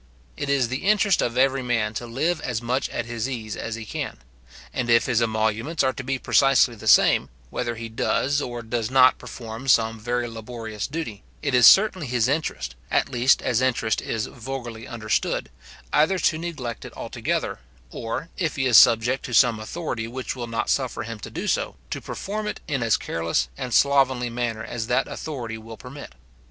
It 0.35 0.49
is 0.49 0.69
the 0.69 0.85
interest 0.87 1.21
of 1.21 1.37
every 1.37 1.61
man 1.61 1.93
to 1.93 2.07
live 2.07 2.41
as 2.41 2.59
much 2.59 2.89
at 2.89 3.05
his 3.05 3.29
ease 3.29 3.55
as 3.55 3.75
he 3.75 3.85
can; 3.85 4.17
and 4.73 4.89
if 4.89 5.05
his 5.05 5.21
emoluments 5.21 5.83
are 5.83 5.93
to 5.93 6.03
be 6.03 6.17
precisely 6.17 6.73
the 6.73 6.87
same, 6.87 7.29
whether 7.51 7.75
he 7.75 7.87
does 7.87 8.41
or 8.41 8.63
does 8.63 8.89
not 8.89 9.19
perform 9.19 9.67
some 9.67 9.99
very 9.99 10.27
laborious 10.27 10.87
duty, 10.87 11.21
it 11.43 11.53
is 11.53 11.67
certainly 11.67 12.07
his 12.07 12.27
interest, 12.27 12.73
at 12.89 13.09
least 13.09 13.43
as 13.43 13.61
interest 13.61 14.01
is 14.01 14.25
vulgarly 14.25 14.87
understood, 14.87 15.51
either 15.93 16.17
to 16.17 16.39
neglect 16.39 16.83
it 16.83 16.97
altogether, 16.97 17.59
or, 17.91 18.29
if 18.39 18.55
he 18.55 18.65
is 18.65 18.79
subject 18.79 19.23
to 19.25 19.35
some 19.35 19.59
authority 19.59 20.07
which 20.07 20.35
will 20.35 20.47
not 20.47 20.67
suffer 20.71 21.03
him 21.03 21.19
to 21.19 21.29
do 21.29 21.43
this, 21.43 21.59
to 21.91 22.01
perform 22.01 22.47
it 22.47 22.59
in 22.67 22.81
as 22.81 22.97
careless 22.97 23.49
and 23.55 23.71
slovenly 23.71 24.29
a 24.29 24.31
manner 24.31 24.63
as 24.63 24.87
that 24.87 25.07
authority 25.07 25.59
will 25.59 25.77
permit. 25.77 26.15